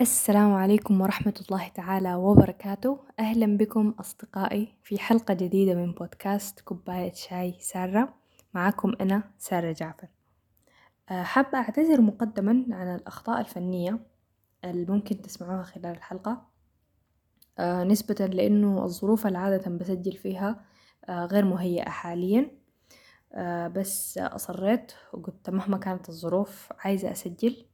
[0.00, 2.98] السلام عليكم ورحمة الله تعالى وبركاته.
[3.18, 8.14] أهلا بكم أصدقائي في حلقة جديدة من بودكاست كوباية شاي سارة.
[8.54, 10.08] معكم أنا سارة جعفر.
[11.10, 13.98] أه، حابة أعتذر مقدما عن الأخطاء الفنية
[14.64, 16.46] اللي ممكن تسمعوها خلال الحلقة.
[17.58, 20.64] أه، نسبة لأنه الظروف العادة بسجل فيها
[21.08, 22.50] أه، غير مهيئة حاليا.
[23.68, 27.66] بس أصريت وقلت مهما كانت الظروف عايزة أسجل.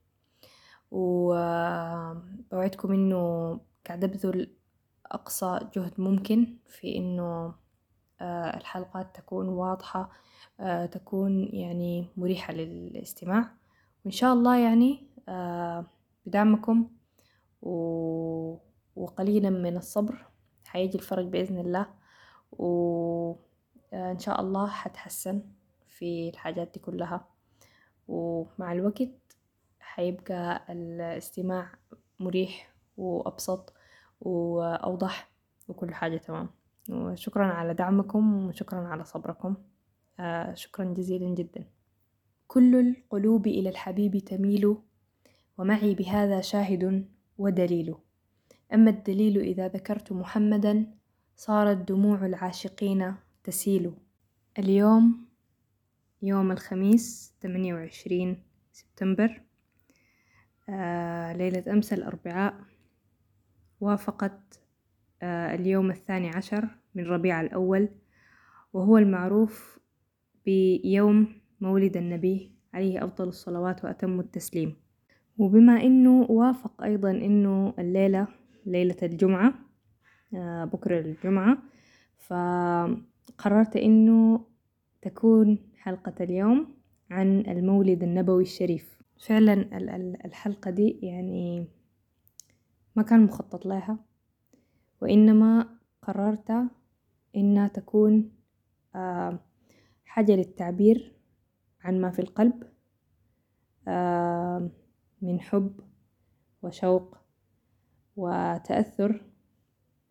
[0.95, 4.55] وبوعدكم إنه قاعدة أبذل
[5.05, 7.55] أقصى جهد ممكن في إنه
[8.21, 10.11] آه، الحلقات تكون واضحة
[10.59, 13.51] آه، تكون يعني مريحة للاستماع.
[14.05, 15.85] وإن شاء الله يعني آه،
[16.25, 16.89] بدعمكم
[18.95, 20.25] وقليلا من الصبر
[20.65, 21.87] حيجي الفرج بإذن الله.
[22.51, 25.43] وإن شاء الله حتحسن
[25.87, 27.27] في الحاجات دي كلها.
[28.07, 29.09] ومع الوقت
[29.95, 31.71] حيبقى الاستماع
[32.19, 33.73] مريح وأبسط
[34.21, 35.31] وأوضح
[35.67, 36.49] وكل حاجة تمام.
[36.89, 39.55] وشكرا على دعمكم وشكرا على صبركم.
[40.19, 41.65] آه شكرا جزيلا جدا.
[42.47, 44.77] كل القلوب إلى الحبيب تميل
[45.57, 47.95] ومعي بهذا شاهد ودليل.
[48.73, 50.95] أما الدليل إذا ذكرت محمدا
[51.35, 53.93] صارت دموع العاشقين تسيل.
[54.59, 55.25] اليوم
[56.21, 59.44] يوم الخميس 28 سبتمبر
[61.37, 62.53] ليلة أمس الأربعاء
[63.81, 64.59] وافقت
[65.21, 67.89] آه، اليوم الثاني عشر من ربيع الأول
[68.73, 69.79] وهو المعروف
[70.45, 71.27] بيوم
[71.61, 74.75] مولد النبي عليه أفضل الصلوات وأتم التسليم.
[75.37, 78.27] وبما إنه وافق أيضا إنه الليلة
[78.65, 79.53] ليلة الجمعة
[80.33, 81.57] آه، بكرة الجمعة
[82.17, 84.45] فقررت إنه
[85.01, 86.75] تكون حلقة اليوم
[87.11, 88.94] عن المولد النبوي الشريف.
[89.19, 89.53] فعلا
[90.25, 91.67] الحلقة دي يعني
[92.95, 93.99] ما كان مخطط لها
[95.01, 96.51] وإنما قررت
[97.35, 98.31] إنها تكون
[98.95, 99.39] آه،
[100.05, 101.15] حاجة للتعبير
[101.81, 102.63] عن ما في القلب
[103.87, 104.69] آه،
[105.21, 105.79] من حب
[106.61, 107.17] وشوق
[108.15, 109.25] وتأثر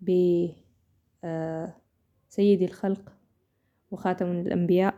[0.01, 0.55] بسيد
[1.25, 3.13] آه، الخلق
[3.91, 4.95] وخاتم الأنبياء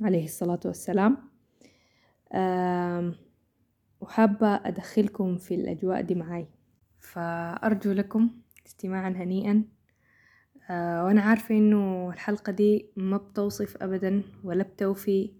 [0.00, 1.31] عليه الصلاة والسلام.
[4.00, 6.46] وحابة أدخلكم في الأجواء دي معاي.
[7.00, 8.30] فأرجو لكم
[8.66, 9.64] استماعا هنيئا.
[10.70, 15.32] آه، وأنا عارفة إنه الحلقة دي ما بتوصف أبدا ولا بتوفي.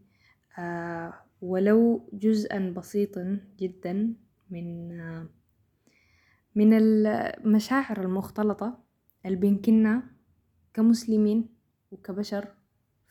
[0.58, 4.14] آه، ولو جزءا بسيطا جدا
[4.50, 5.26] من آه،
[6.54, 8.78] من المشاعر المختلطة
[9.26, 9.36] اللي
[10.74, 11.48] كمسلمين
[11.90, 12.48] وكبشر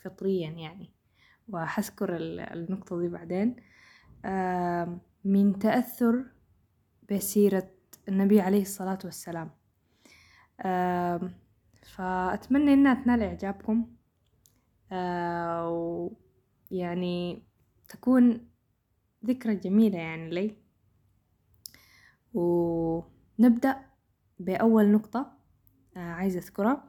[0.03, 0.89] فطريا يعني.
[1.47, 2.17] وحذكر
[2.53, 3.55] النقطة دي بعدين.
[5.25, 6.25] من تأثر
[7.11, 7.69] بسيرة
[8.09, 9.51] النبي عليه الصلاة والسلام.
[11.83, 13.95] فأتمنى إنها تنال إعجابكم.
[16.71, 17.43] ويعني
[17.89, 18.47] تكون
[19.25, 20.57] ذكرى جميلة يعني لي.
[22.33, 23.85] ونبدأ
[24.39, 25.37] بأول نقطة
[25.95, 26.83] عايزة أذكرها.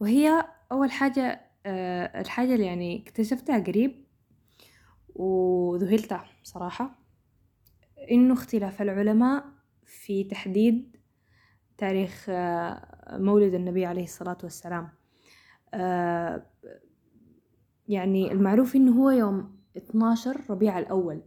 [0.00, 4.04] وهي أول حاجة الحاجة اللي يعني اكتشفتها قريب
[5.14, 6.98] وذهلت صراحة
[8.10, 9.44] إنه اختلاف العلماء
[9.84, 10.96] في تحديد
[11.78, 14.88] تاريخ آه، مولد النبي عليه الصلاة والسلام.
[15.74, 16.46] آه،
[17.88, 21.22] يعني المعروف إنه هو يوم 12 ربيع الأول.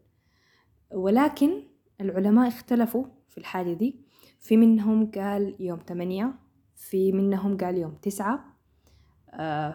[0.92, 1.64] ولكن
[2.02, 4.06] العلماء اختلفوا في الحاجة دي.
[4.40, 6.34] في منهم قال يوم 8
[6.76, 8.34] في منهم قال يوم تسعة.
[8.36, 8.53] آه،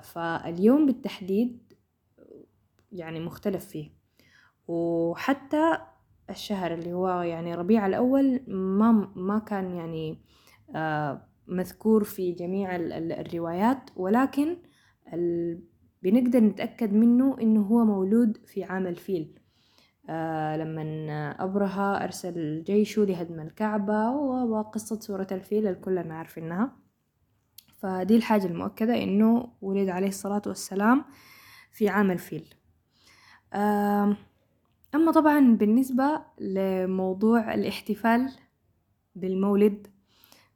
[0.02, 1.72] فاليوم بالتحديد
[2.92, 3.90] يعني مختلف فيه.
[4.68, 5.78] وحتى
[6.30, 10.18] الشهر اللي هو يعني ربيع الأول ما ما كان يعني
[10.74, 14.56] آه، مذكور في جميع الروايات ولكن
[16.02, 19.38] بنقدر نتأكد منه إنه هو مولود في عام الفيل.
[20.10, 26.76] آه لما أبرهة أرسل جيشه لهدم الكعبة وقصة سورة الفيل الكل عارفينها
[27.78, 31.04] فدي الحاجة المؤكدة إنه ولد عليه الصلاة والسلام
[31.72, 32.54] في عام الفيل.
[34.94, 38.30] أما طبعا بالنسبة لموضوع الاحتفال
[39.14, 39.86] بالمولد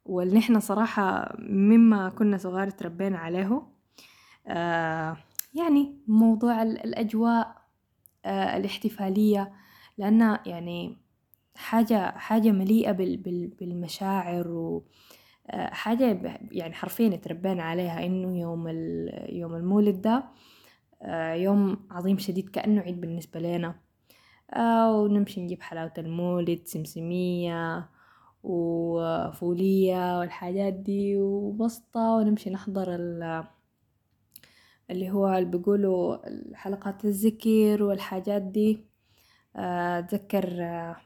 [0.05, 3.61] واللي نحن صراحة مما كنا صغار تربينا عليه
[4.47, 5.17] آه
[5.53, 7.61] يعني موضوع الأجواء
[8.25, 9.53] آه الاحتفالية
[9.97, 10.97] لأنها يعني
[11.55, 12.91] حاجة حاجة مليئة
[13.59, 14.83] بالمشاعر و
[15.51, 18.67] حاجة يعني حرفيا تربينا عليها إنه يوم
[19.29, 20.23] يوم المولد ده
[21.01, 23.75] آه، يوم عظيم شديد كأنه عيد بالنسبة لنا.
[24.89, 27.89] ونمشي نجيب حلاوة المولد سمسمية
[28.43, 32.95] وفولية والحاجات دي وبسطة ونمشي نحضر
[34.89, 36.17] اللي هو اللي بيقولوا
[36.55, 38.85] حلقات الذكر والحاجات دي.
[39.55, 40.45] أتذكر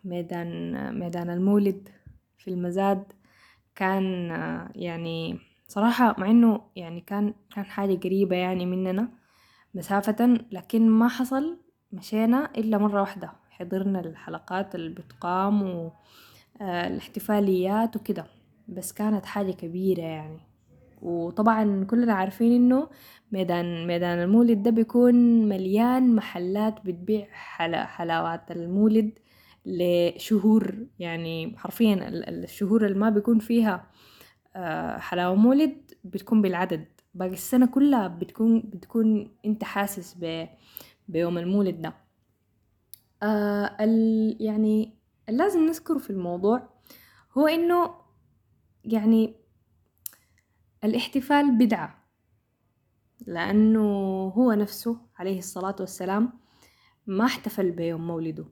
[0.06, 1.90] ميدان ميدان المولد
[2.38, 3.04] في المزاد.
[3.78, 4.30] كان
[4.76, 9.10] يعني صراحة مع إنه يعني كان كان حاجة قريبة يعني مننا
[9.76, 11.58] مسافة لكن ما حصل
[11.92, 13.32] مشينا إلا مرة واحدة.
[13.50, 15.92] حضرنا الحلقات اللي بتقام
[16.62, 18.26] والاحتفاليات وكده.
[18.68, 20.40] بس كانت حاجة كبيرة يعني.
[21.02, 22.90] وطبعا كلنا عارفين إنه
[23.32, 25.16] ميدان ميدان المولد ده بيكون
[25.50, 29.20] مليان محلات بتبيع حلا حلاوات المولد
[29.68, 33.92] لشهور يعني حرفيا الشهور اللي ما بيكون فيها
[34.98, 36.88] حلاوة مولد بتكون بالعدد.
[37.14, 40.48] باقي السنة كلها بتكون بتكون أنت حاسس ب
[41.08, 41.94] بيوم المولد ده.
[43.24, 44.98] آه ال يعني
[45.30, 46.70] اللازم نذكره في الموضوع
[47.38, 47.96] هو إنه
[48.84, 49.36] يعني
[50.84, 52.08] الاحتفال بدعة
[53.28, 53.82] لأنه
[54.28, 56.34] هو نفسه عليه الصلاة والسلام
[57.08, 58.46] ما احتفل بيوم مولده.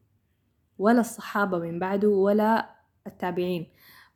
[0.80, 2.70] ولا الصحابة من بعده ولا
[3.08, 3.68] التابعين.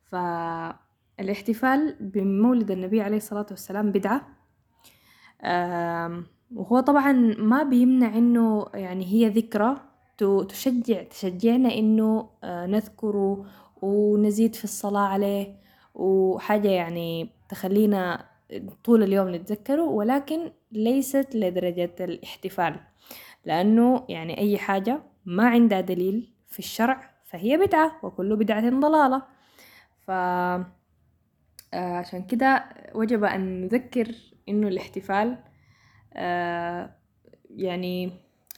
[0.04, 4.28] فالاحتفال بمولد النبي عليه الصلاة والسلام بدعة.
[6.54, 9.76] وهو طبعا ما بيمنع إنه يعني هي ذكرى
[10.48, 13.46] تشجع تشجعنا إنه نذكره
[13.82, 15.60] ونزيد في الصلاة عليه.
[15.94, 18.26] وحاجة يعني تخلينا
[18.84, 22.76] طول اليوم نتذكره ولكن ليست لدرجة الاحتفال.
[23.44, 29.22] لأنه يعني أي حاجة ما عندها دليل في الشرع فهي بدعة وكل بدعة ضلالة.
[30.00, 30.10] ف
[31.74, 32.64] عشان كده
[32.94, 34.14] وجب أن نذكر
[34.48, 35.38] إنه الاحتفال
[37.50, 38.12] يعني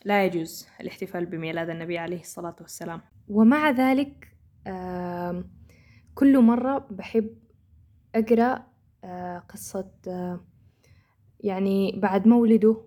[0.05, 3.01] لا يجوز الاحتفال بميلاد النبي عليه الصلاة والسلام.
[3.29, 4.29] ومع ذلك
[6.15, 7.37] كل مرة بحب
[8.15, 8.67] أقرأ
[9.49, 9.91] قصة
[11.41, 12.85] يعني بعد مولده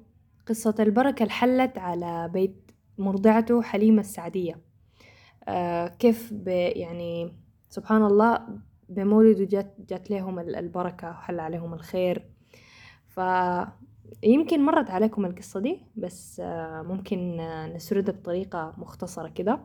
[0.48, 4.65] قصة البركة اللي حلت على بيت مرضعته حليمة السعدية.
[6.00, 7.31] كيف يعني
[7.69, 8.39] سبحان الله
[8.89, 12.25] بمولده جات, جات لهم البركة وحل عليهم الخير.
[13.07, 16.42] فيمكن مرت عليكم القصة دي بس
[16.86, 17.38] ممكن
[17.75, 19.59] نسردها بطريقة مختصرة كده.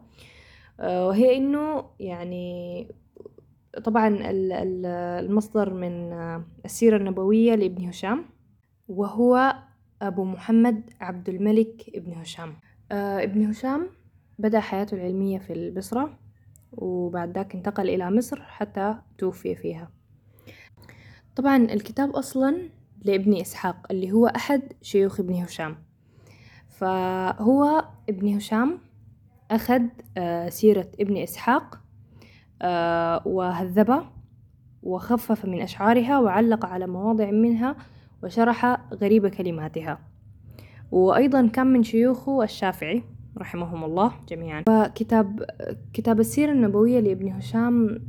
[0.80, 2.88] وهي إنه يعني
[3.84, 4.18] طبعا
[5.20, 6.12] المصدر من
[6.64, 8.24] السيرة النبوية لابن هشام
[8.88, 9.54] وهو
[10.02, 12.54] أبو محمد عبد الملك ابن هشام.
[12.92, 13.88] ابن هشام
[14.40, 16.18] بدأ حياته العلمية في البصرة
[16.72, 19.90] وبعد ذاك انتقل إلى مصر حتى توفي فيها.
[21.36, 22.68] طبعا الكتاب أصلا
[23.02, 25.76] لابن إسحاق اللي هو أحد شيوخ ابن هشام.
[26.68, 28.78] فهو ابن هشام
[29.50, 29.82] أخذ
[30.48, 31.80] سيرة ابن إسحاق
[33.26, 34.12] وهذبها
[34.82, 37.76] وخفف من أشعارها وعلق على مواضع منها
[38.22, 39.98] وشرح غريب كلماتها.
[40.90, 43.02] وأيضا كان من شيوخه الشافعي.
[43.40, 44.64] رحمهم الله جميعا.
[44.68, 45.44] وكتاب
[45.92, 48.06] كتاب السيرة النبوية لابن هشام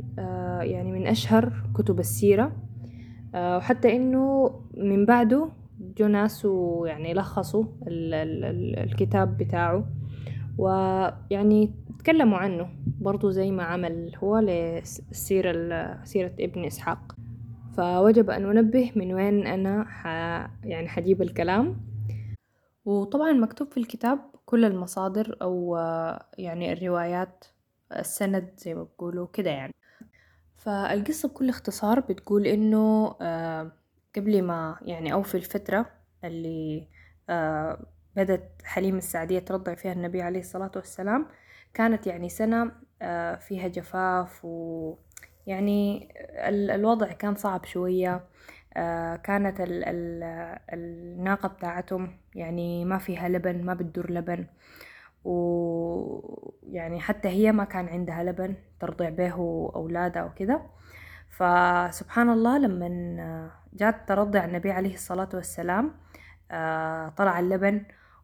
[0.62, 2.56] يعني من أشهر كتب السيرة.
[3.36, 5.50] وحتى إنه من بعده
[5.98, 6.48] جو ناس
[6.86, 9.86] يعني لخصوا الكتاب بتاعه.
[10.58, 12.70] ويعني تكلموا عنه
[13.02, 15.54] برضو زي ما عمل هو لسيرة
[16.04, 17.16] سيرة ابن إسحاق.
[17.78, 20.06] فوجب أن أنبه من وين أنا ح
[20.66, 21.82] يعني حجيب الكلام.
[22.86, 24.20] وطبعا مكتوب في الكتاب
[24.52, 25.78] كل المصادر أو
[26.38, 27.46] يعني الروايات
[27.92, 29.74] السند زي ما بقولوا كده يعني.
[30.58, 33.08] فالقصة بكل اختصار بتقول إنه
[34.16, 35.86] قبل ما يعني أو في الفترة
[36.24, 36.88] اللي
[38.16, 41.28] بدت حليمة السعدية ترضع فيها النبي عليه الصلاة والسلام
[41.74, 42.72] كانت يعني سنة
[43.36, 46.10] فيها جفاف ويعني
[46.76, 48.24] الوضع كان صعب شوية.
[49.24, 49.58] كانت
[50.74, 54.46] الناقة بتاعتهم يعني ما فيها لبن ما بتدور لبن.
[55.24, 59.34] ويعني حتى هي ما كان عندها لبن ترضع به
[59.76, 60.62] أولادها وكده
[61.30, 65.94] فسبحان الله لما جات ترضع النبي عليه الصلاة والسلام
[67.18, 67.84] طلع اللبن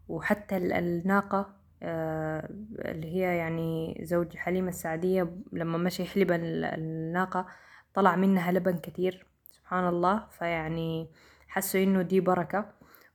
[0.09, 1.49] وحتى الناقة
[1.83, 7.45] اللي هي يعني زوج حليمة السعدية لما مشي يحلب الناقة
[7.93, 9.25] طلع منها لبن كتير
[9.67, 10.23] سبحان الله.
[10.31, 11.07] فيعني
[11.47, 12.65] حسوا إنه دي بركة.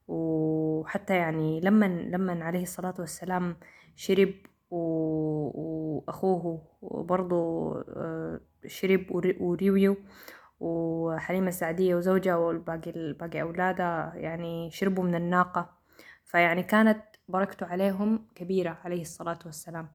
[0.09, 3.57] وحتى يعني لما لما عليه الصلاة والسلام
[3.97, 4.35] شرب
[4.71, 7.75] وأخوه برضو
[8.67, 9.07] شرب
[9.41, 9.97] وريويو
[10.61, 15.71] وحليمة السعدية وزوجها والباقي باقي أولادها يعني شربوا من الناقة.
[16.25, 19.89] فيعني كانت بركته عليهم كبيرة عليه الصلاة والسلام.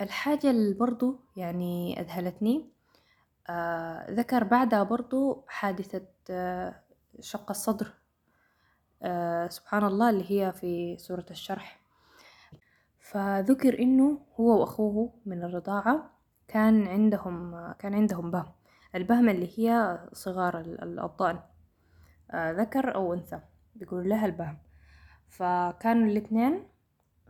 [0.00, 2.75] الحاجة اللي برضو يعني أذهلتني
[3.50, 6.74] آه ذكر بعدها برضو حادثة آه
[7.20, 7.92] شق الصدر.
[9.02, 11.80] آه سبحان الله اللي هي في سورة الشرح.
[12.98, 16.10] فذكر إنه هو وأخوه من الرضاعة
[16.48, 18.52] كان عندهم كان عندهم بهم.
[18.94, 20.76] البهمة اللي هي صغار
[22.30, 23.40] آه ذكر أو أنثى.
[23.74, 24.58] بيقول لها البهم.
[25.28, 26.68] فكانوا الإثنين.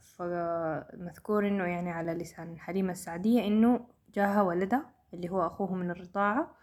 [0.00, 4.96] فمذكور إنه يعني على لسان حليمة السعدية إنه جاها ولدها.
[5.16, 6.56] اللي هو أخوه من الرضاعة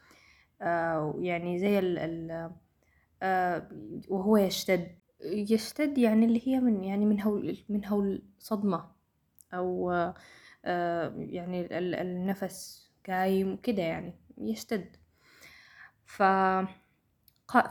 [0.61, 2.51] آه يعني زي ال ال
[3.23, 3.69] آه
[4.09, 4.99] وهو يشتد.
[5.25, 8.91] يشتد يعني اللي هي من يعني من هول من هول صدمة
[9.53, 9.91] أو
[10.65, 14.95] آه يعني النفس قايم كده يعني يشتد.
[16.05, 16.23] ف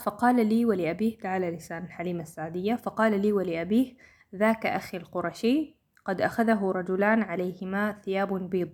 [0.04, 3.94] فقال لي ولأبيه تعالى لسان حليمة السعدية فقال لي ولأبيه
[4.34, 8.70] ذاك أخي القرشي قد أخذه رجلان عليهما ثياب بيض.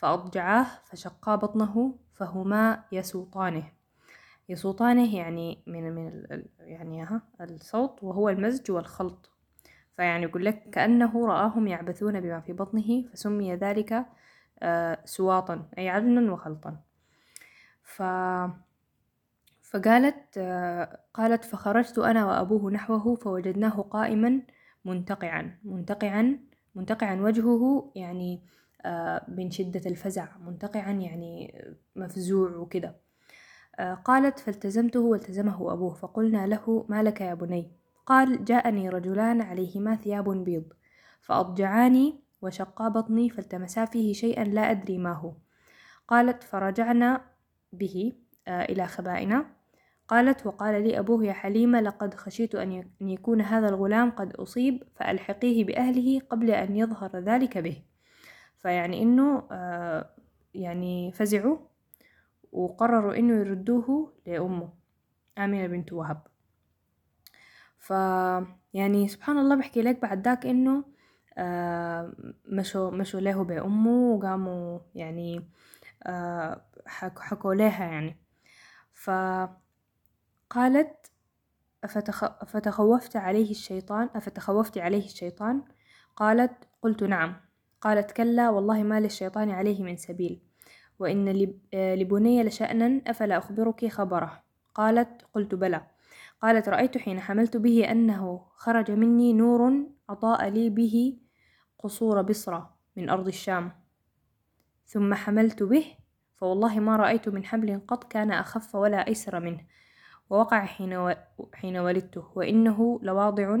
[0.00, 3.72] فأضجعاه فشقا بطنه فهما يسوطانه.
[4.48, 6.24] يسوطانه يعني من من
[6.58, 9.30] يعني ها الصوت وهو المزج والخلط.
[9.96, 14.06] فيعني يقول لك كأنه رآهم يعبثون بما في بطنه فسمي ذلك
[15.04, 16.76] سواطا أي عجنا وخلطا.
[17.82, 18.02] ف
[19.62, 20.38] فقالت
[21.14, 24.42] قالت فخرجت أنا وأبوه نحوه فوجدناه قائما
[24.84, 25.58] منتقعا.
[25.64, 26.38] منتقعا
[26.74, 28.42] منتقعا وجهه يعني
[29.28, 31.64] من شدة الفزع منتقعا يعني
[31.96, 32.96] مفزوع وكده.
[34.04, 37.70] قالت فالتزمته والتزمه أبوه فقلنا له ما لك يا بني؟
[38.06, 40.72] قال جاءني رجلان عليهما ثياب بيض
[41.20, 45.32] فأضجعاني وشقا بطني فالتمسا فيه شيئا لا أدري ما هو.
[46.08, 47.20] قالت فرجعنا
[47.72, 48.12] به
[48.48, 49.46] إلى خبائنا.
[50.08, 55.64] قالت وقال لي أبوه يا حليمة لقد خشيت أن يكون هذا الغلام قد أصيب فألحقيه
[55.64, 57.82] بأهله قبل أن يظهر ذلك به.
[58.62, 59.42] فيعني إنه
[60.54, 61.58] يعني فزعوا
[62.52, 64.72] وقرروا إنه يردوه لأمه
[65.38, 66.26] آمنة بنت وهب.
[67.78, 67.90] ف
[68.74, 70.84] يعني سبحان الله بحكي لك بعد ذاك إنه
[72.46, 75.48] مشوا مشوا له بأمه وقاموا يعني
[76.86, 78.16] حكوا لها يعني.
[78.94, 79.60] فقالت
[81.84, 82.24] أفتخ...
[82.24, 85.62] أفتخوفت عليه الشيطان أفتخوفت عليه الشيطان؟
[86.16, 87.36] قالت قلت نعم.
[87.80, 90.40] قالت كلا والله ما للشيطان عليه من سبيل.
[90.98, 91.28] وإن
[91.74, 94.42] لبني لشأنا أفلا أخبرك خبره؟
[94.74, 95.86] قالت قلت بلى.
[96.42, 101.18] قالت رأيت حين حملت به أنه خرج مني نور أضاء لي به
[101.78, 103.72] قصور بصرة من أرض الشام.
[104.86, 105.84] ثم حملت به
[106.36, 109.60] فوالله ما رأيت من حمل قط كان أخف ولا أيسر منه.
[110.30, 111.14] ووقع حين, و...
[111.54, 112.24] حين ولدته.
[112.34, 113.58] وإنه لواضع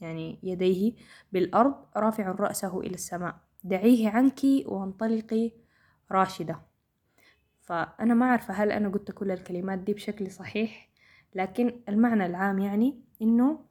[0.00, 0.92] يعني يديه
[1.32, 3.45] بالأرض رافع رأسه إلى السماء.
[3.68, 5.52] دعيه عنك وانطلقي
[6.12, 6.60] راشدة.
[7.60, 10.88] فأنا ما أعرف هل أنا قلت كل الكلمات دي بشكل صحيح
[11.34, 13.66] لكن المعنى العام يعني إنه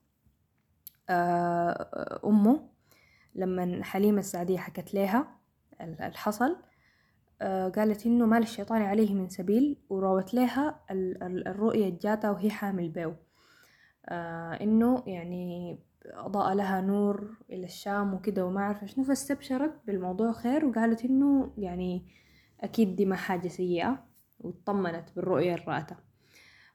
[2.26, 2.70] أمه
[3.36, 5.38] لما حليمة السعدية حكت لها
[5.82, 6.58] الحصل
[7.76, 13.16] قالت إنه ما للشيطان عليه من سبيل وراوت لها الرؤية جاتها وهي حامل بيو.
[14.62, 15.80] إنه يعني
[16.14, 22.06] أضاء لها نور إلى الشام وكده وما عارفة شنو فاستبشرت بالموضوع خير وقالت إنه يعني
[22.62, 24.06] أكيد دي ما حاجة سيئة
[24.40, 25.96] واطمنت بالرؤية الراتة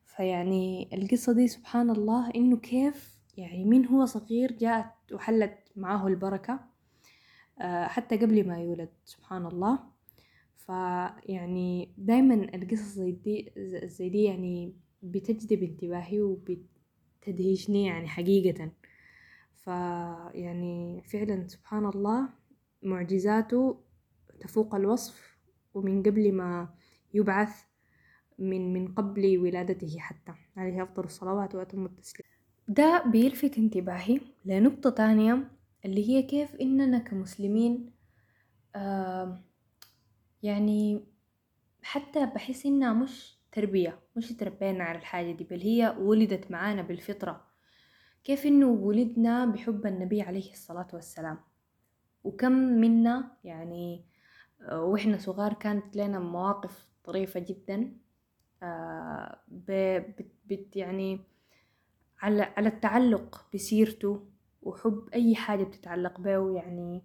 [0.04, 6.60] فيعني القصة دي سبحان الله إنه كيف يعني من هو صغير جاءت وحلت معاه البركة
[7.62, 9.78] حتى قبل ما يولد سبحان الله.
[10.56, 13.52] فيعني دايما القصص زي دي
[13.84, 18.70] زي دي يعني بتجذب انتباهي وبتدهشني يعني حقيقة.
[19.64, 22.28] فيعني فعلا سبحان الله
[22.82, 23.80] معجزاته
[24.40, 25.38] تفوق الوصف
[25.74, 26.74] ومن قبل ما
[27.14, 27.64] يبعث
[28.38, 32.26] من من قبل ولادته حتى عليه أفضل الصلوات وأتم التسليم.
[32.68, 35.50] ده بيلفت انتباهي لنقطة تانية
[35.84, 37.92] اللي هي كيف إننا كمسلمين
[38.76, 39.40] آه
[40.42, 41.04] يعني
[41.82, 47.49] حتى بحس إنها مش تربية مش تربينا على الحاجة دي بل هي ولدت معانا بالفطرة.
[48.24, 51.38] كيف إنه ولدنا بحب النبي عليه الصلاة والسلام؟
[52.24, 54.04] وكم منا يعني
[54.72, 57.96] وإحنا صغار كانت لنا مواقف طريفة جدا
[58.62, 61.20] آه بت, بت يعني
[62.22, 64.28] على على التعلق بسيرته
[64.62, 67.02] وحب أي حاجة بتتعلق به يعني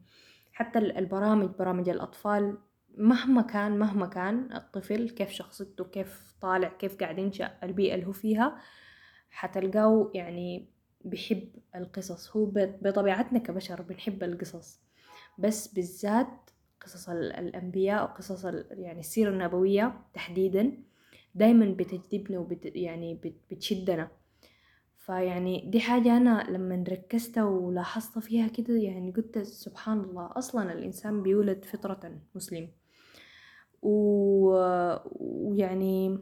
[0.54, 2.58] حتى البرامج برامج الأطفال
[2.98, 8.12] مهما كان مهما كان الطفل كيف شخصيته كيف طالع كيف قاعد ينشأ البيئة اللي هو
[8.12, 8.58] فيها
[9.30, 10.75] حتلقاه يعني
[11.06, 12.38] بيحب القصص.
[12.38, 14.80] هو بطبيعتنا كبشر بنحب القصص
[15.38, 16.50] بس بالذات
[16.82, 20.72] قصص الأنبياء وقصص يعني السيرة النبوية تحديدا
[21.36, 24.08] دايما بتجذبنا وبت يعني بتشدنا.
[24.98, 31.24] فيعني دي حاجة أنا لما ركزت ولاحظت فيها كده يعني قلت سبحان الله أصلا الإنسان
[31.24, 32.70] بيولد فطرة مسلم.
[35.46, 36.20] ويعني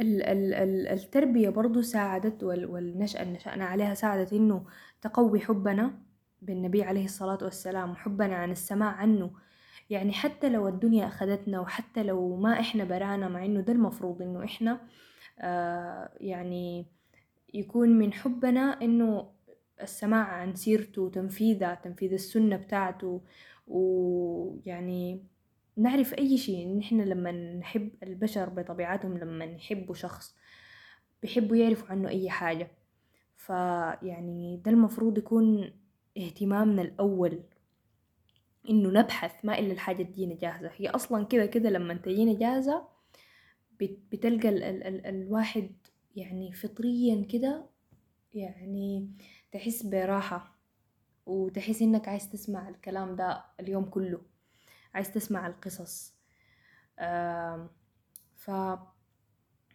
[0.00, 4.64] ال ال ال التربية برضو ساعدت والنشأة اللي نشأنا عليها ساعدت إنه
[5.02, 5.98] تقوي حبنا
[6.42, 9.30] بالنبي عليه الصلاة والسلام وحبنا عن السماع عنه.
[9.90, 14.44] يعني حتى لو الدنيا أخذتنا وحتى لو ما إحنا برانا مع إنه ده المفروض إنه
[14.44, 14.80] إحنا
[15.40, 16.86] آه يعني
[17.54, 19.30] يكون من حبنا إنه
[19.82, 23.20] السماع عن سيرته وتنفيذه تنفيذ السنة بتاعته.
[23.66, 25.24] ويعني
[25.76, 30.36] نعرف أي شيء نحن لما نحب البشر بطبيعتهم لما يحبوا شخص
[31.22, 32.70] بيحبوا يعرفوا عنه أي حاجة.
[33.36, 35.72] فيعني ده المفروض يكون
[36.18, 37.42] اهتمامنا الأول
[38.70, 40.70] إنه نبحث ما إلا الحاجة تجينا جاهزة.
[40.76, 42.88] هي أصلا كده كده لما تجينا جاهزة
[43.80, 45.70] بتلقى ال ال ال الواحد
[46.16, 47.66] يعني فطريا كده
[48.34, 49.10] يعني
[49.52, 50.58] تحس براحة
[51.26, 54.20] وتحس إنك عايز تسمع الكلام ده اليوم كله.
[54.94, 56.14] عايز تسمع القصص.
[58.36, 58.50] ف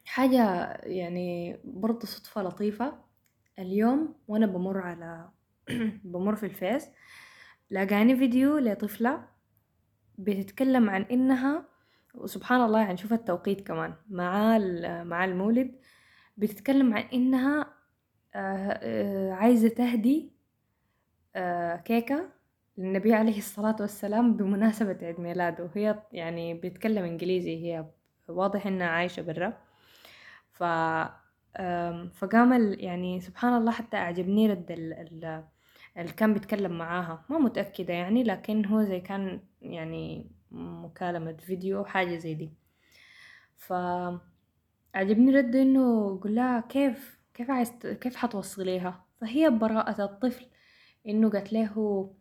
[0.05, 3.09] حاجة يعني برضه صدفة لطيفة.
[3.59, 5.29] اليوم وأنا بمر على
[6.03, 6.87] بمر في الفيس
[7.69, 9.27] لاقاني فيديو لطفلة
[10.17, 11.65] بتتكلم عن إنها
[12.13, 14.57] وسبحان الله يعني شوف التوقيت كمان مع
[15.03, 15.79] مع المولد
[16.37, 17.73] بتتكلم عن إنها
[18.35, 20.33] آه، آه، عايزة تهدي
[21.35, 22.29] آه، كيكة
[22.79, 25.69] للنبي عليه الصلاة والسلام بمناسبة عيد ميلاده.
[25.75, 27.85] هي يعني بتتكلم إنجليزي هي
[28.27, 29.57] واضح إنها عايشة برا.
[30.51, 30.63] ف
[32.13, 35.43] فقام يعني سبحان الله حتى أعجبني رد ال
[35.97, 37.25] اللي كان بيتكلم معاها.
[37.29, 42.49] ما متأكدة يعني لكن هو زي كان يعني مكالمة فيديو حاجة زي دي.
[43.57, 43.73] ف
[44.95, 50.45] عجبني رد إنه قول لها كيف كيف عايز كيف حتوصليها؟ فهي براءة الطفل
[51.07, 52.13] إنه قالت له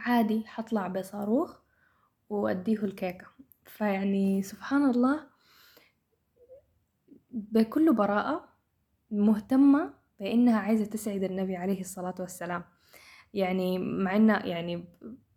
[0.00, 1.58] عادي حطلع بصاروخ
[2.30, 3.26] وأديه الكيكة.
[3.64, 5.20] فيعني سبحان الله
[7.30, 8.48] بكل براءة
[9.10, 12.64] مهتمة بإنها عايزة تسعد النبي عليه الصلاة والسلام.
[13.34, 14.84] يعني مع إنه يعني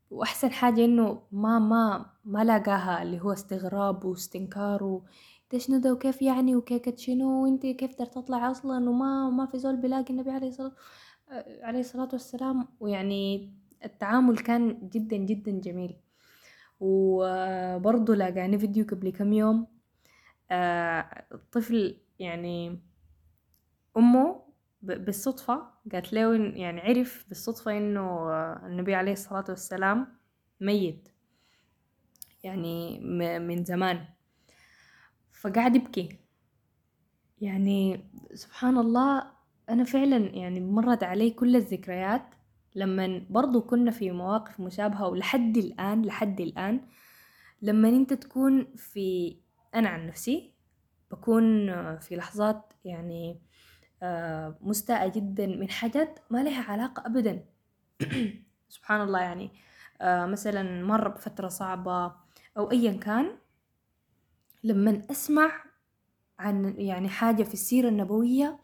[0.09, 5.01] وأحسن حاجة إنه ما ما ما لاقاها اللي هو استغراب واستنكار
[5.57, 9.77] شنو ده وكيف يعني وكيكة شنو وانت كيف تقدر تطلع أصلا وما ما في زول
[9.77, 10.75] بيلاقي النبي عليه الصلاة
[11.61, 12.67] عليه الصلاة والسلام.
[12.79, 13.53] ويعني
[13.85, 15.95] التعامل كان جدا جدا جميل.
[16.79, 19.67] وبرضه لاقاني فيديو قبل كم يوم.
[20.51, 22.81] آه، الطفل يعني
[23.97, 24.43] أمه
[24.81, 28.33] بالصدفة قالت له يعني عرف بالصدفة إنه
[28.65, 30.07] النبي عليه الصلاة والسلام
[30.61, 31.09] ميت.
[32.43, 32.99] يعني
[33.39, 34.05] من زمان.
[35.31, 36.19] فقعد يبكي.
[37.41, 39.31] يعني سبحان الله
[39.69, 42.35] أنا فعلا يعني مرت علي كل الذكريات.
[42.75, 46.81] لما برضو كنا في مواقف مشابهة ولحد الآن لحد الآن
[47.61, 49.37] لما أنت تكون في
[49.75, 50.53] أنا عن نفسي
[51.11, 51.67] بكون
[51.99, 53.41] في لحظات يعني
[54.03, 57.45] آه، مستاءة جدا من حاجات ما لها علاقة أبدا.
[58.69, 59.51] سبحان الله يعني
[60.01, 62.15] آه، مثلا مر بفترة صعبة
[62.57, 63.37] أو أيا كان
[64.63, 65.63] لما أسمع
[66.39, 68.59] عن يعني حاجة في السيرة النبوية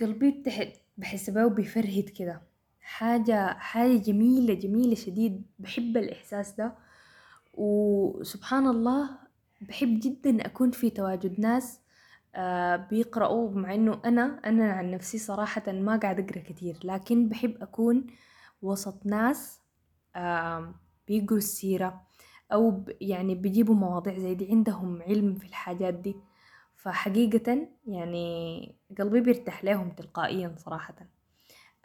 [0.00, 2.49] قلبي تحت بحس بيه بيفرهد كده.
[2.90, 5.42] حاجة حاجة جميلة جميلة شديد.
[5.58, 6.74] بحب الإحساس ده.
[7.54, 9.18] وسبحان الله
[9.60, 11.80] بحب جدا أكون في تواجد ناس
[12.34, 16.78] آه بيقرأوا مع إنه أنا أنا عن نفسي صراحة ما قاعد أقرأ كتير.
[16.84, 18.06] لكن بحب أكون
[18.62, 19.60] وسط ناس
[21.08, 22.02] بيقروا السيرة
[22.52, 24.50] أو يعني بيجيبوا مواضيع زي دي.
[24.50, 26.16] عندهم علم في الحاجات دي.
[26.76, 30.94] فحقيقة يعني قلبي بيرتاح لهم تلقائيا صراحة.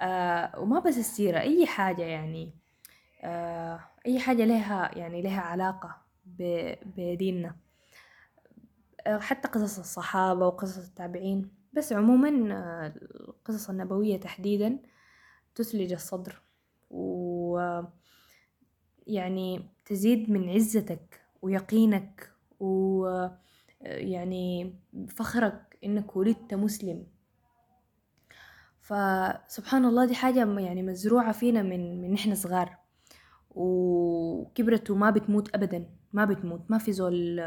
[0.01, 2.53] آه وما بس السيرة أي حاجة يعني
[3.23, 5.95] آه أي حاجة لها يعني لها علاقة
[6.97, 7.55] بديننا.
[9.07, 12.93] آه حتى قصص الصحابة وقصص التابعين بس عموما آه
[13.29, 14.79] القصص النبوية تحديدا
[15.55, 16.41] تثلج الصدر.
[16.91, 17.59] و
[19.07, 23.35] يعني تزيد من عزتك ويقينك ويعني
[25.09, 27.07] فخرك إنك ولدت مسلم.
[28.85, 32.77] فسبحان الله دي حاجة يعني مزروعة فينا من من إحنا صغار.
[33.49, 37.41] وكبرت وما بتموت ابدا ما بتموت ما في زول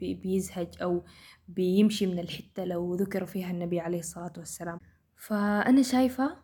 [0.00, 1.04] بيزهج أو
[1.48, 4.78] بيمشي من الحتة لو ذكر فيها النبي عليه الصلاة والسلام.
[5.16, 6.36] فأنا شايفة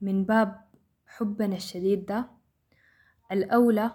[0.00, 0.64] من باب
[1.06, 2.30] حبنا الشديد ده
[3.32, 3.94] الأولى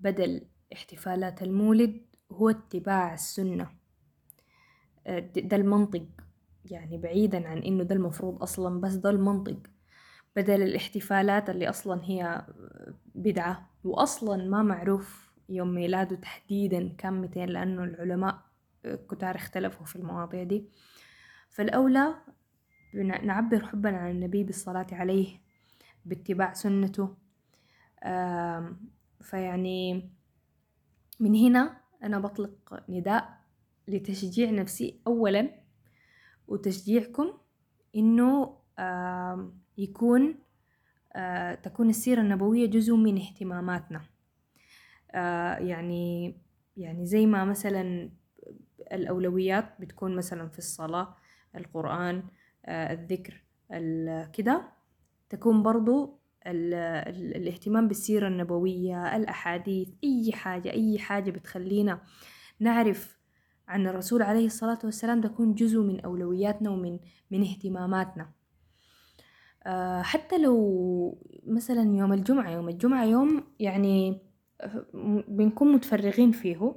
[0.00, 2.00] بدل احتفالات المولد
[2.32, 3.70] هو اتباع السنة.
[5.06, 6.06] آه، ده المنطق.
[6.64, 9.56] يعني بعيدا عن إنه ده المفروض أصلا بس ده المنطق
[10.36, 12.46] بدل الاحتفالات اللي أصلا هي
[13.14, 13.70] بدعة.
[13.84, 18.38] واصلا ما معروف يوم ميلاده تحديدا كم متين لأنه العلماء
[19.10, 20.68] كتار اختلفوا في المواضيع دي.
[21.50, 22.14] فالأولى
[23.22, 25.40] نعبر حبا عن النبي بالصلاة عليه
[26.04, 27.16] باتباع سنته.
[29.22, 30.10] فيعني
[31.20, 33.38] من هنا أنا بطلق نداء
[33.88, 35.61] لتشجيع نفسي أولا
[36.48, 37.32] وتشجيعكم
[37.96, 38.56] إنه
[39.78, 40.34] يكون
[41.62, 44.02] تكون السيرة النبوية جزء من اهتماماتنا.
[45.60, 46.36] يعني
[46.76, 48.10] يعني زي ما مثلا
[48.92, 51.16] الأولويات بتكون مثلا في الصلاة
[51.56, 52.22] القرآن
[52.68, 53.44] الذكر
[54.32, 54.68] كده.
[55.28, 62.00] تكون برضو ال ال الاهتمام بالسيرة النبوية الأحاديث أي حاجة أي حاجة بتخلينا
[62.60, 63.18] نعرف
[63.68, 66.98] عن الرسول عليه الصلاة والسلام تكون جزء من أولوياتنا ومن
[67.30, 68.30] من اهتماماتنا.
[69.66, 74.20] أه حتى لو مثلا يوم الجمعة يوم الجمعة يوم يعني
[75.28, 76.74] بنكون متفرغين فيه.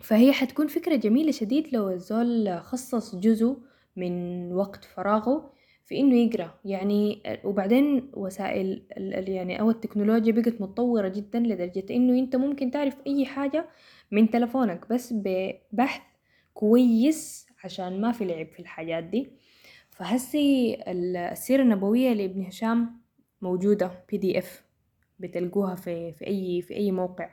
[0.00, 3.56] فهي حتكون فكرة جميلة شديد لو الزول خصص جزء
[3.96, 5.52] من وقت فراغه
[5.92, 6.54] في إنه يقرأ.
[6.64, 8.82] يعني وبعدين وسائل
[9.28, 13.68] يعني أو التكنولوجيا بقت متطورة جدا لدرجة إنه أنت ممكن تعرف أي حاجة
[14.10, 16.02] من تلفونك بس ببحث
[16.54, 19.28] كويس عشان ما في لعب في الحاجات دي.
[19.90, 23.00] فهسي السيرة النبوية لابن هشام
[23.42, 24.64] موجودة بي دي اف
[25.18, 27.30] بتلقوها في في أي في أي موقع.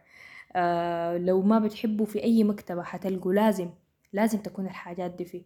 [0.56, 3.70] آه لو ما بتحبوا في أي مكتبة حتلقوا لازم
[4.14, 5.44] لازم تكون الحاجات دي فيه.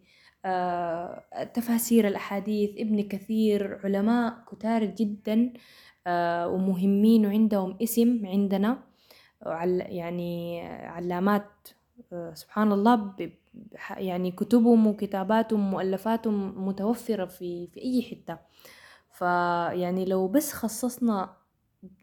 [1.54, 5.52] تفاسير الأحاديث ابن كثير علماء كتار جدا
[6.06, 8.82] آه، ومهمين وعندهم اسم عندنا
[9.88, 11.68] يعني علامات
[12.12, 13.14] آه، سبحان الله
[13.90, 18.38] يعني كتبهم وكتاباتهم ومؤلفاتهم متوفرة في, في أي حتة.
[19.10, 21.36] فيعني لو بس خصصنا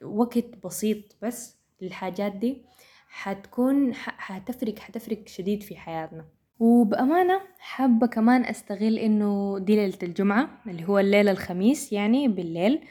[0.04, 2.62] وقت بسيط بس للحاجات دي
[3.08, 6.26] حتكون حتفرق حتفرق شديد في حياتنا.
[6.62, 12.82] وبأمانة حابة كمان أستغل إنه دي ليلة الجمعة اللي هو الليلة الخميس يعني بالليل.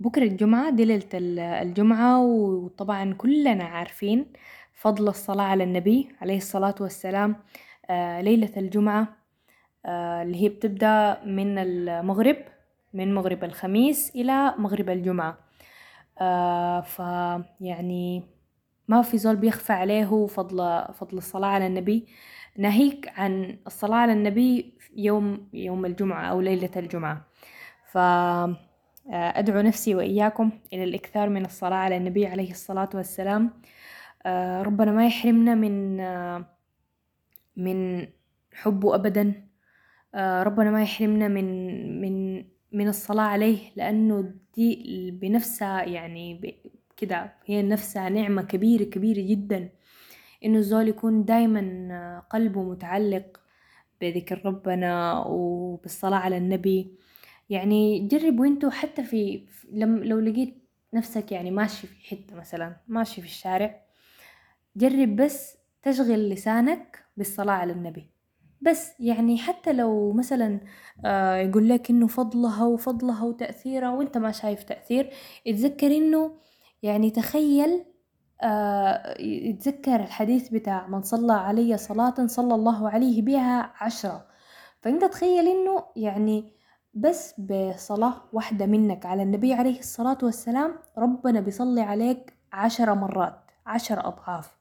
[0.00, 1.08] بكرة الجمعة دي ليلة
[1.62, 4.26] الجمعة وطبعا كلنا عارفين
[4.74, 7.36] فضل الصلاة على النبي عليه الصلاة والسلام
[7.90, 9.08] آه ليلة الجمعة
[9.86, 12.36] آه اللي هي بتبدأ من المغرب
[12.94, 15.38] من مغرب الخميس إلى مغرب الجمعة.
[16.20, 18.22] آه فيعني
[18.88, 22.06] ما في زول بيخفى عليه فضل فضل الصلاة على النبي.
[22.58, 27.26] ناهيك عن الصلاة على النبي يوم يوم الجمعة أو ليلة الجمعة.
[27.92, 33.50] فأدعو نفسي وإياكم إلى الإكثار من الصلاة على النبي عليه الصلاة والسلام.
[34.26, 36.46] آه، ربنا ما يحرمنا من آه،
[37.56, 38.06] من
[38.52, 39.48] حبه أبدا.
[40.14, 46.40] آه، ربنا ما يحرمنا من من من الصلاة عليه لأنه دي بنفسها يعني
[46.96, 49.68] كده هي نفسها نعمة كبيرة كبيرة جدا.
[50.44, 53.40] إنه الزول يكون دايما قلبه متعلق
[54.00, 56.98] بذكر ربنا وبالصلاة على النبي.
[57.50, 60.54] يعني جربوا أنتوا حتى في لم لو لقيت
[60.94, 63.80] نفسك يعني ماشي في حتة مثلا ماشي في الشارع
[64.76, 68.10] جرب بس تشغل لسانك بالصلاة على النبي.
[68.60, 70.60] بس يعني حتى لو مثلا
[71.04, 75.10] آه يقول لك إنه فضلها وفضلها وتأثيرها وأنت ما شايف تأثير
[75.46, 76.34] اتذكر إنه
[76.82, 77.84] يعني تخيل
[79.20, 84.26] يتذكر الحديث بتاع من صلى علي صلاة صلى الله عليه بها عشرة.
[84.80, 86.52] فأنت تخيل إنه يعني
[86.94, 94.06] بس بصلاة واحدة منك على النبي عليه الصلاة والسلام ربنا بيصلي عليك عشر مرات عشر
[94.08, 94.56] أضعاف.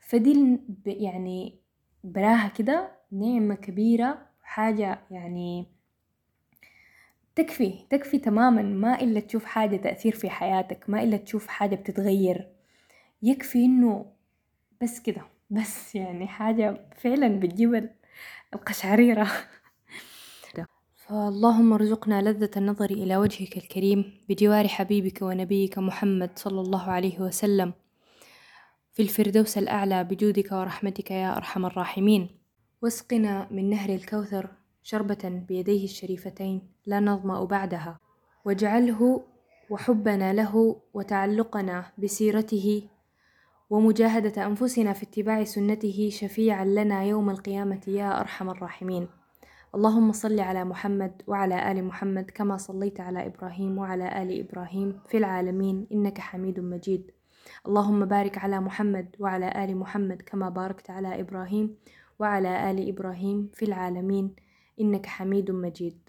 [0.00, 1.60] فدي يعني
[2.04, 5.66] براها كده نعمة كبيرة حاجة يعني
[7.36, 8.62] تكفي تكفي تماما.
[8.62, 12.59] ما إلا تشوف حاجة تأثير في حياتك ما إلا تشوف حاجة بتتغير.
[13.22, 14.06] يكفي إنه
[14.82, 17.90] بس كده بس يعني حاجة فعلا بتجيب
[18.54, 19.28] القشعريرة.
[20.96, 27.72] فاللهم ارزقنا لذة النظر إلى وجهك الكريم بجوار حبيبك ونبيك محمد صلى الله عليه وسلم
[28.92, 32.28] في الفردوس الأعلى بجودك ورحمتك يا أرحم الراحمين.
[32.82, 34.50] واسقنا من نهر الكوثر
[34.82, 37.98] شربة بيديه الشريفتين لا نظمأ بعدها.
[38.44, 39.24] واجعله
[39.70, 42.82] وحبنا له وتعلقنا بسيرته
[43.70, 49.08] ومجاهدة أنفسنا في اتباع سنته شفيعا لنا يوم القيامة يا أرحم الراحمين.
[49.74, 55.16] اللهم صل على محمد وعلى آل محمد كما صليت على إبراهيم وعلى آل إبراهيم في
[55.18, 57.10] العالمين إنك حميد مجيد.
[57.66, 61.76] اللهم بارك على محمد وعلى آل محمد كما باركت على إبراهيم
[62.18, 64.34] وعلى آل إبراهيم في العالمين
[64.80, 66.08] إنك حميد مجيد.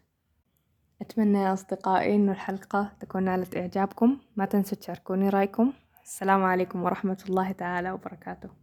[1.02, 4.17] أتمنى يا أصدقائي إنه الحلقة تكون نالت إعجابكم.
[4.36, 5.74] ما تنسوا تشاركوني رأيكم.
[6.04, 8.50] السلام عليكم ورحمة الله تعالى وبركاته.